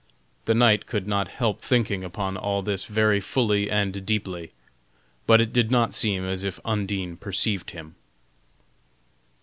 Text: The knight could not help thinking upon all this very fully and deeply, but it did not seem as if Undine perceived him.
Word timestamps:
The 0.45 0.55
knight 0.55 0.87
could 0.87 1.05
not 1.07 1.27
help 1.27 1.61
thinking 1.61 2.03
upon 2.03 2.35
all 2.35 2.63
this 2.63 2.85
very 2.85 3.19
fully 3.19 3.69
and 3.69 4.03
deeply, 4.03 4.51
but 5.27 5.39
it 5.39 5.53
did 5.53 5.69
not 5.69 5.93
seem 5.93 6.25
as 6.25 6.43
if 6.43 6.59
Undine 6.65 7.17
perceived 7.17 7.69
him. 7.69 7.93